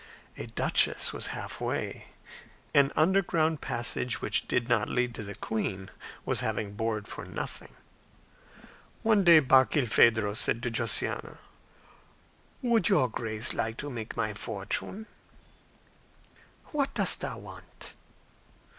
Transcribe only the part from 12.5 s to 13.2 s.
"Would your